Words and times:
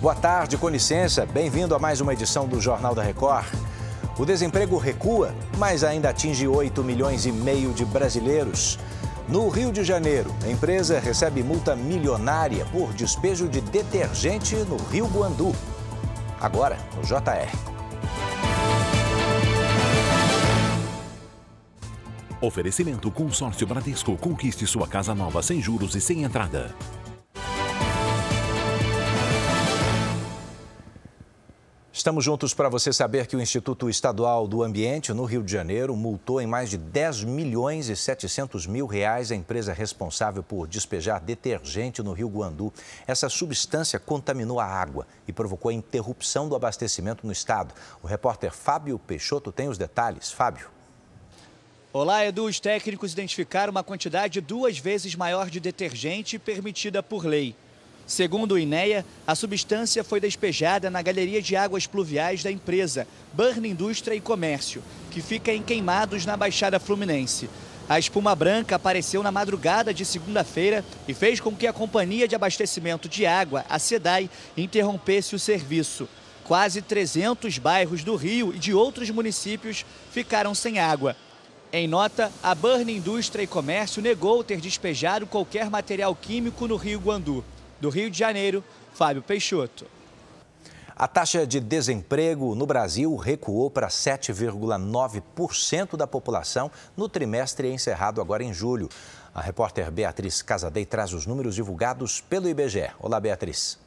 Boa 0.00 0.14
tarde, 0.14 0.56
com 0.56 0.70
licença. 0.70 1.26
Bem-vindo 1.26 1.74
a 1.74 1.78
mais 1.78 2.00
uma 2.00 2.14
edição 2.14 2.48
do 2.48 2.58
Jornal 2.58 2.94
da 2.94 3.02
Record. 3.02 3.44
O 4.18 4.24
desemprego 4.24 4.78
recua, 4.78 5.34
mas 5.58 5.84
ainda 5.84 6.08
atinge 6.08 6.48
8 6.48 6.82
milhões 6.82 7.26
e 7.26 7.32
meio 7.32 7.74
de 7.74 7.84
brasileiros. 7.84 8.78
No 9.28 9.50
Rio 9.50 9.70
de 9.70 9.84
Janeiro, 9.84 10.34
a 10.42 10.48
empresa 10.48 10.98
recebe 10.98 11.42
multa 11.42 11.76
milionária 11.76 12.64
por 12.72 12.94
despejo 12.94 13.46
de 13.46 13.60
detergente 13.60 14.56
no 14.56 14.78
Rio 14.90 15.06
Guandu. 15.06 15.54
Agora, 16.40 16.78
no 16.96 17.02
JR. 17.02 17.54
Oferecimento 22.40 23.10
Consórcio 23.10 23.66
Bradesco. 23.66 24.16
Conquiste 24.16 24.66
sua 24.66 24.88
casa 24.88 25.14
nova 25.14 25.42
sem 25.42 25.60
juros 25.60 25.94
e 25.94 26.00
sem 26.00 26.22
entrada. 26.22 26.74
Estamos 32.00 32.24
juntos 32.24 32.54
para 32.54 32.70
você 32.70 32.94
saber 32.94 33.26
que 33.26 33.36
o 33.36 33.42
Instituto 33.42 33.90
Estadual 33.90 34.48
do 34.48 34.62
Ambiente, 34.62 35.12
no 35.12 35.26
Rio 35.26 35.42
de 35.42 35.52
Janeiro, 35.52 35.94
multou 35.94 36.40
em 36.40 36.46
mais 36.46 36.70
de 36.70 36.78
10 36.78 37.24
milhões 37.24 37.90
e 37.90 37.94
700 37.94 38.66
mil 38.66 38.86
reais 38.86 39.30
a 39.30 39.36
empresa 39.36 39.74
responsável 39.74 40.42
por 40.42 40.66
despejar 40.66 41.20
detergente 41.20 42.02
no 42.02 42.14
Rio 42.14 42.30
Guandu. 42.30 42.72
Essa 43.06 43.28
substância 43.28 43.98
contaminou 43.98 44.58
a 44.58 44.64
água 44.64 45.06
e 45.28 45.32
provocou 45.32 45.68
a 45.68 45.74
interrupção 45.74 46.48
do 46.48 46.56
abastecimento 46.56 47.26
no 47.26 47.32
estado. 47.34 47.74
O 48.02 48.06
repórter 48.06 48.50
Fábio 48.50 48.98
Peixoto 48.98 49.52
tem 49.52 49.68
os 49.68 49.76
detalhes. 49.76 50.32
Fábio. 50.32 50.68
Olá, 51.92 52.24
Edu. 52.24 52.46
Os 52.46 52.58
técnicos 52.58 53.12
identificaram 53.12 53.72
uma 53.72 53.84
quantidade 53.84 54.40
duas 54.40 54.78
vezes 54.78 55.14
maior 55.14 55.50
de 55.50 55.60
detergente 55.60 56.38
permitida 56.38 57.02
por 57.02 57.26
lei. 57.26 57.54
Segundo 58.10 58.54
o 58.54 58.58
INEA, 58.58 59.06
a 59.24 59.36
substância 59.36 60.02
foi 60.02 60.18
despejada 60.18 60.90
na 60.90 61.00
galeria 61.00 61.40
de 61.40 61.54
águas 61.54 61.86
pluviais 61.86 62.42
da 62.42 62.50
empresa 62.50 63.06
Burn 63.32 63.68
Indústria 63.68 64.16
e 64.16 64.20
Comércio, 64.20 64.82
que 65.12 65.22
fica 65.22 65.52
em 65.52 65.62
Queimados, 65.62 66.26
na 66.26 66.36
Baixada 66.36 66.80
Fluminense. 66.80 67.48
A 67.88 68.00
espuma 68.00 68.34
branca 68.34 68.74
apareceu 68.74 69.22
na 69.22 69.30
madrugada 69.30 69.94
de 69.94 70.04
segunda-feira 70.04 70.84
e 71.06 71.14
fez 71.14 71.38
com 71.38 71.54
que 71.54 71.68
a 71.68 71.72
companhia 71.72 72.26
de 72.26 72.34
abastecimento 72.34 73.08
de 73.08 73.26
água, 73.26 73.64
a 73.70 73.78
SEDAI, 73.78 74.28
interrompesse 74.56 75.36
o 75.36 75.38
serviço. 75.38 76.08
Quase 76.42 76.82
300 76.82 77.58
bairros 77.58 78.02
do 78.02 78.16
Rio 78.16 78.52
e 78.52 78.58
de 78.58 78.74
outros 78.74 79.08
municípios 79.10 79.86
ficaram 80.10 80.52
sem 80.52 80.80
água. 80.80 81.14
Em 81.72 81.86
nota, 81.86 82.32
a 82.42 82.56
Burn 82.56 82.92
Indústria 82.92 83.44
e 83.44 83.46
Comércio 83.46 84.02
negou 84.02 84.42
ter 84.42 84.60
despejado 84.60 85.28
qualquer 85.28 85.70
material 85.70 86.12
químico 86.16 86.66
no 86.66 86.74
Rio 86.74 86.98
Guandu. 86.98 87.44
Do 87.80 87.88
Rio 87.88 88.10
de 88.10 88.18
Janeiro, 88.18 88.62
Fábio 88.92 89.22
Peixoto. 89.22 89.86
A 90.94 91.08
taxa 91.08 91.46
de 91.46 91.58
desemprego 91.60 92.54
no 92.54 92.66
Brasil 92.66 93.16
recuou 93.16 93.70
para 93.70 93.88
7,9% 93.88 95.96
da 95.96 96.06
população 96.06 96.70
no 96.94 97.08
trimestre 97.08 97.72
encerrado 97.72 98.20
agora 98.20 98.44
em 98.44 98.52
julho. 98.52 98.90
A 99.34 99.40
repórter 99.40 99.90
Beatriz 99.90 100.42
Casadei 100.42 100.84
traz 100.84 101.14
os 101.14 101.24
números 101.24 101.54
divulgados 101.54 102.20
pelo 102.20 102.50
IBGE. 102.50 102.90
Olá, 102.98 103.18
Beatriz. 103.18 103.78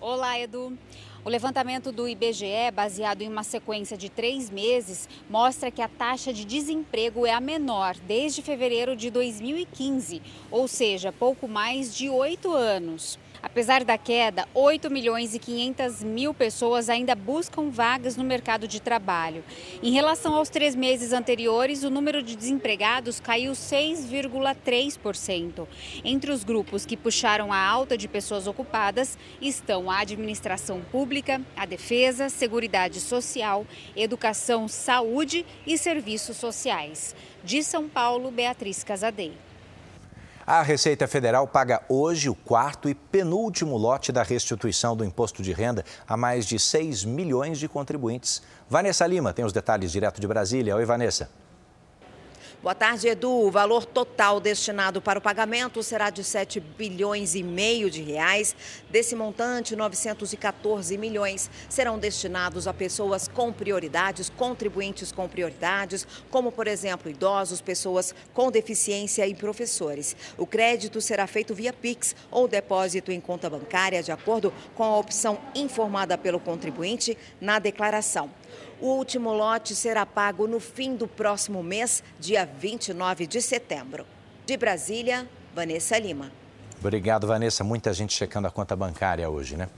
Olá, 0.00 0.36
Edu. 0.36 0.76
O 1.26 1.28
levantamento 1.28 1.90
do 1.90 2.06
IBGE, 2.06 2.70
baseado 2.72 3.20
em 3.20 3.28
uma 3.28 3.42
sequência 3.42 3.96
de 3.96 4.08
três 4.08 4.48
meses, 4.48 5.08
mostra 5.28 5.72
que 5.72 5.82
a 5.82 5.88
taxa 5.88 6.32
de 6.32 6.44
desemprego 6.44 7.26
é 7.26 7.32
a 7.32 7.40
menor 7.40 7.96
desde 8.06 8.42
fevereiro 8.42 8.94
de 8.94 9.10
2015, 9.10 10.22
ou 10.52 10.68
seja, 10.68 11.10
pouco 11.10 11.48
mais 11.48 11.92
de 11.92 12.08
oito 12.08 12.52
anos. 12.52 13.18
Apesar 13.46 13.82
da 13.84 13.96
queda, 13.96 14.46
8 14.52 14.90
milhões 14.90 15.32
e 15.32 15.38
500 15.38 16.02
mil 16.02 16.34
pessoas 16.34 16.90
ainda 16.90 17.14
buscam 17.14 17.70
vagas 17.70 18.16
no 18.16 18.24
mercado 18.24 18.66
de 18.66 18.82
trabalho. 18.82 19.44
Em 19.80 19.92
relação 19.92 20.34
aos 20.34 20.48
três 20.48 20.74
meses 20.74 21.12
anteriores, 21.12 21.84
o 21.84 21.90
número 21.90 22.24
de 22.24 22.34
desempregados 22.34 23.20
caiu 23.20 23.52
6,3%. 23.52 25.68
Entre 26.04 26.32
os 26.32 26.42
grupos 26.42 26.84
que 26.84 26.96
puxaram 26.96 27.52
a 27.52 27.58
alta 27.58 27.96
de 27.96 28.08
pessoas 28.08 28.48
ocupadas 28.48 29.16
estão 29.40 29.92
a 29.92 30.00
administração 30.00 30.80
pública, 30.80 31.40
a 31.56 31.64
defesa, 31.64 32.28
seguridade 32.28 32.98
social, 32.98 33.64
educação, 33.94 34.66
saúde 34.66 35.46
e 35.64 35.78
serviços 35.78 36.36
sociais. 36.36 37.14
De 37.44 37.62
São 37.62 37.88
Paulo, 37.88 38.32
Beatriz 38.32 38.82
Casadei. 38.82 39.45
A 40.46 40.62
Receita 40.62 41.08
Federal 41.08 41.48
paga 41.48 41.82
hoje 41.88 42.30
o 42.30 42.34
quarto 42.36 42.88
e 42.88 42.94
penúltimo 42.94 43.76
lote 43.76 44.12
da 44.12 44.22
restituição 44.22 44.96
do 44.96 45.04
imposto 45.04 45.42
de 45.42 45.52
renda 45.52 45.84
a 46.06 46.16
mais 46.16 46.46
de 46.46 46.56
6 46.56 47.04
milhões 47.04 47.58
de 47.58 47.68
contribuintes. 47.68 48.40
Vanessa 48.70 49.04
Lima 49.08 49.32
tem 49.32 49.44
os 49.44 49.52
detalhes 49.52 49.90
direto 49.90 50.20
de 50.20 50.26
Brasília. 50.28 50.76
Oi, 50.76 50.84
Vanessa. 50.84 51.28
Boa 52.66 52.74
tarde, 52.74 53.06
Edu. 53.06 53.30
O 53.30 53.48
valor 53.48 53.84
total 53.84 54.40
destinado 54.40 55.00
para 55.00 55.20
o 55.20 55.22
pagamento 55.22 55.84
será 55.84 56.10
de 56.10 56.24
7 56.24 56.58
bilhões 56.58 57.36
e 57.36 57.42
meio 57.44 57.88
de 57.88 58.02
reais. 58.02 58.56
Desse 58.90 59.14
montante, 59.14 59.76
914 59.76 60.98
milhões 60.98 61.48
serão 61.68 61.96
destinados 61.96 62.66
a 62.66 62.74
pessoas 62.74 63.28
com 63.28 63.52
prioridades, 63.52 64.28
contribuintes 64.28 65.12
com 65.12 65.28
prioridades, 65.28 66.08
como, 66.28 66.50
por 66.50 66.66
exemplo, 66.66 67.08
idosos, 67.08 67.60
pessoas 67.60 68.12
com 68.34 68.50
deficiência 68.50 69.24
e 69.28 69.32
professores. 69.32 70.16
O 70.36 70.44
crédito 70.44 71.00
será 71.00 71.28
feito 71.28 71.54
via 71.54 71.72
Pix 71.72 72.16
ou 72.32 72.48
depósito 72.48 73.12
em 73.12 73.20
conta 73.20 73.48
bancária, 73.48 74.02
de 74.02 74.10
acordo 74.10 74.52
com 74.74 74.82
a 74.82 74.98
opção 74.98 75.38
informada 75.54 76.18
pelo 76.18 76.40
contribuinte 76.40 77.16
na 77.40 77.60
declaração. 77.60 78.28
O 78.80 78.88
último 78.88 79.32
lote 79.32 79.74
será 79.74 80.04
pago 80.04 80.46
no 80.46 80.60
fim 80.60 80.94
do 80.96 81.08
próximo 81.08 81.62
mês, 81.62 82.02
dia 82.18 82.44
29 82.44 83.26
de 83.26 83.40
setembro. 83.40 84.06
De 84.44 84.56
Brasília, 84.56 85.28
Vanessa 85.54 85.98
Lima. 85.98 86.30
Obrigado, 86.78 87.26
Vanessa. 87.26 87.64
Muita 87.64 87.92
gente 87.92 88.12
checando 88.12 88.46
a 88.46 88.50
conta 88.50 88.76
bancária 88.76 89.28
hoje, 89.28 89.56
né? 89.56 89.68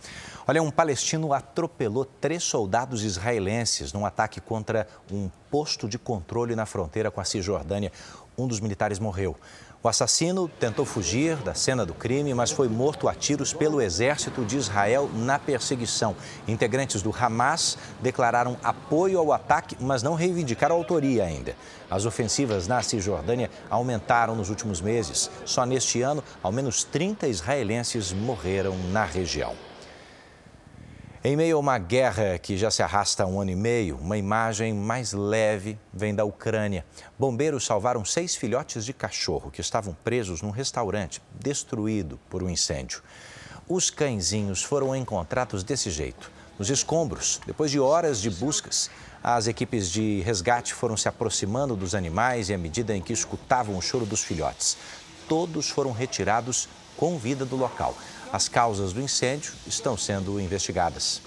Olha, 0.46 0.62
um 0.62 0.70
palestino 0.70 1.32
atropelou 1.32 2.04
três 2.04 2.42
soldados 2.42 3.04
israelenses 3.04 3.92
num 3.92 4.04
ataque 4.04 4.40
contra 4.40 4.86
um 5.10 5.30
posto 5.50 5.88
de 5.88 5.98
controle 5.98 6.56
na 6.56 6.66
fronteira 6.66 7.10
com 7.10 7.20
a 7.20 7.24
Cisjordânia. 7.24 7.92
Um 8.38 8.46
dos 8.46 8.60
militares 8.60 9.00
morreu. 9.00 9.36
O 9.82 9.88
assassino 9.88 10.48
tentou 10.48 10.84
fugir 10.84 11.36
da 11.38 11.54
cena 11.54 11.84
do 11.84 11.92
crime, 11.92 12.32
mas 12.34 12.52
foi 12.52 12.68
morto 12.68 13.08
a 13.08 13.14
tiros 13.14 13.52
pelo 13.52 13.80
exército 13.80 14.44
de 14.44 14.56
Israel 14.56 15.10
na 15.12 15.38
perseguição. 15.38 16.14
Integrantes 16.46 17.02
do 17.02 17.14
Hamas 17.16 17.76
declararam 18.00 18.56
apoio 18.62 19.18
ao 19.18 19.32
ataque, 19.32 19.76
mas 19.80 20.02
não 20.02 20.14
reivindicaram 20.14 20.76
autoria 20.76 21.24
ainda. 21.24 21.56
As 21.90 22.06
ofensivas 22.06 22.68
na 22.68 22.80
Cisjordânia 22.80 23.50
aumentaram 23.68 24.36
nos 24.36 24.50
últimos 24.50 24.80
meses. 24.80 25.28
Só 25.44 25.64
neste 25.66 26.00
ano, 26.00 26.22
ao 26.42 26.52
menos 26.52 26.84
30 26.84 27.26
israelenses 27.26 28.12
morreram 28.12 28.76
na 28.92 29.04
região. 29.04 29.67
Em 31.24 31.36
meio 31.36 31.56
a 31.56 31.60
uma 31.60 31.78
guerra 31.78 32.38
que 32.38 32.56
já 32.56 32.70
se 32.70 32.80
arrasta 32.80 33.24
há 33.24 33.26
um 33.26 33.40
ano 33.40 33.50
e 33.50 33.56
meio, 33.56 33.96
uma 33.96 34.16
imagem 34.16 34.72
mais 34.72 35.12
leve 35.12 35.76
vem 35.92 36.14
da 36.14 36.24
Ucrânia. 36.24 36.86
Bombeiros 37.18 37.66
salvaram 37.66 38.04
seis 38.04 38.36
filhotes 38.36 38.84
de 38.84 38.92
cachorro 38.92 39.50
que 39.50 39.60
estavam 39.60 39.96
presos 40.04 40.42
num 40.42 40.50
restaurante 40.50 41.20
destruído 41.34 42.20
por 42.30 42.44
um 42.44 42.48
incêndio. 42.48 43.02
Os 43.68 43.90
cãezinhos 43.90 44.62
foram 44.62 44.94
encontrados 44.94 45.64
desse 45.64 45.90
jeito, 45.90 46.30
nos 46.56 46.70
escombros, 46.70 47.40
depois 47.44 47.72
de 47.72 47.80
horas 47.80 48.20
de 48.20 48.30
buscas. 48.30 48.88
As 49.20 49.48
equipes 49.48 49.90
de 49.90 50.20
resgate 50.20 50.72
foram 50.72 50.96
se 50.96 51.08
aproximando 51.08 51.74
dos 51.74 51.96
animais 51.96 52.48
e, 52.48 52.54
à 52.54 52.58
medida 52.58 52.96
em 52.96 53.02
que 53.02 53.12
escutavam 53.12 53.76
o 53.76 53.82
choro 53.82 54.06
dos 54.06 54.22
filhotes, 54.22 54.76
todos 55.28 55.68
foram 55.68 55.90
retirados 55.90 56.68
com 56.98 57.16
vida 57.16 57.46
do 57.46 57.56
local. 57.56 57.94
As 58.30 58.48
causas 58.48 58.92
do 58.92 59.00
incêndio 59.00 59.52
estão 59.66 59.96
sendo 59.96 60.38
investigadas. 60.38 61.22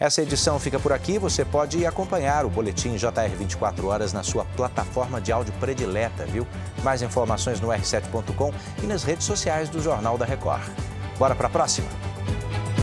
Essa 0.00 0.20
edição 0.20 0.58
fica 0.58 0.80
por 0.80 0.92
aqui. 0.92 1.16
Você 1.16 1.44
pode 1.44 1.86
acompanhar 1.86 2.44
o 2.44 2.50
boletim 2.50 2.96
JR 2.96 3.36
24 3.38 3.86
horas 3.86 4.12
na 4.12 4.24
sua 4.24 4.44
plataforma 4.44 5.20
de 5.20 5.30
áudio 5.30 5.54
predileta, 5.60 6.26
viu? 6.26 6.44
Mais 6.82 7.02
informações 7.02 7.60
no 7.60 7.68
r7.com 7.68 8.52
e 8.82 8.86
nas 8.86 9.04
redes 9.04 9.24
sociais 9.24 9.68
do 9.68 9.80
Jornal 9.80 10.18
da 10.18 10.24
Record. 10.24 10.64
Bora 11.16 11.36
para 11.36 11.46
a 11.46 11.50
próxima? 11.50 12.11